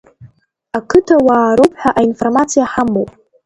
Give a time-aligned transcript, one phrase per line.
[0.77, 3.09] Ақыҭауаа роуп ҳәа аинформациа ҳамоуп.